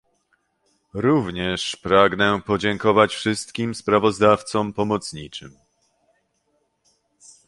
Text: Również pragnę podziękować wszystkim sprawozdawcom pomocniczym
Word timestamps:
Również 0.93 1.75
pragnę 1.75 2.41
podziękować 2.45 3.15
wszystkim 3.15 3.75
sprawozdawcom 3.75 4.73
pomocniczym 4.73 5.55